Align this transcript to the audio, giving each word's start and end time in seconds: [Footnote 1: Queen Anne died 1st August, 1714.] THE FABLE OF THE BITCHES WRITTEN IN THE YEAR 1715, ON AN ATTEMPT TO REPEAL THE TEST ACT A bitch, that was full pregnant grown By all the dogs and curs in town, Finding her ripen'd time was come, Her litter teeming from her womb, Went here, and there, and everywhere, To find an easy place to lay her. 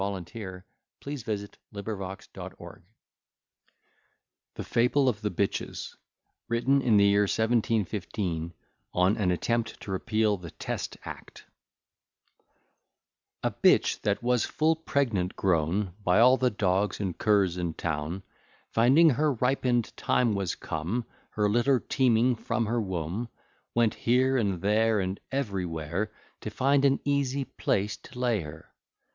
[Footnote 0.01 0.23
1: 0.33 0.63
Queen 1.03 1.17
Anne 1.19 1.23
died 1.27 1.45
1st 1.45 1.49
August, 1.77 2.37
1714.] 2.57 2.83
THE 4.55 4.63
FABLE 4.63 5.07
OF 5.07 5.21
THE 5.21 5.29
BITCHES 5.29 5.95
WRITTEN 6.47 6.81
IN 6.81 6.97
THE 6.97 7.05
YEAR 7.05 7.21
1715, 7.25 8.53
ON 8.95 9.15
AN 9.17 9.29
ATTEMPT 9.29 9.79
TO 9.79 9.91
REPEAL 9.91 10.37
THE 10.37 10.49
TEST 10.49 10.97
ACT 11.05 11.45
A 13.43 13.51
bitch, 13.51 14.01
that 14.01 14.23
was 14.23 14.43
full 14.45 14.75
pregnant 14.75 15.35
grown 15.35 15.93
By 16.03 16.19
all 16.19 16.37
the 16.37 16.49
dogs 16.49 16.99
and 16.99 17.15
curs 17.15 17.55
in 17.57 17.75
town, 17.75 18.23
Finding 18.71 19.11
her 19.11 19.33
ripen'd 19.33 19.95
time 19.95 20.33
was 20.33 20.55
come, 20.55 21.05
Her 21.29 21.47
litter 21.47 21.79
teeming 21.79 22.35
from 22.37 22.65
her 22.65 22.81
womb, 22.81 23.29
Went 23.75 23.93
here, 23.93 24.35
and 24.35 24.63
there, 24.63 24.99
and 24.99 25.19
everywhere, 25.31 26.11
To 26.39 26.49
find 26.49 26.85
an 26.85 26.99
easy 27.05 27.45
place 27.45 27.95
to 27.97 28.17
lay 28.17 28.39
her. 28.41 28.73